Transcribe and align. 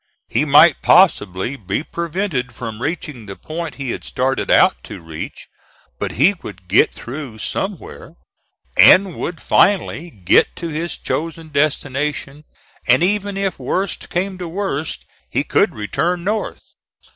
He 0.27 0.45
might 0.45 0.81
possibly 0.81 1.55
be 1.55 1.83
prevented 1.83 2.55
from 2.55 2.81
reaching 2.81 3.27
the 3.27 3.35
point 3.35 3.75
he 3.75 3.91
had 3.91 4.03
started 4.03 4.49
out 4.49 4.83
to 4.85 4.99
reach, 4.99 5.47
but 5.99 6.13
he 6.13 6.33
would 6.41 6.67
get 6.67 6.91
through 6.91 7.37
somewhere 7.37 8.15
and 8.75 9.13
would 9.15 9.39
finally 9.39 10.09
get 10.09 10.55
to 10.55 10.69
his 10.69 10.97
chosen 10.97 11.49
destination: 11.49 12.45
and 12.87 13.03
even 13.03 13.37
if 13.37 13.59
worst 13.59 14.09
came 14.09 14.39
to 14.39 14.47
worst 14.47 15.05
he 15.29 15.43
could 15.43 15.75
return 15.75 16.23
North. 16.23 16.63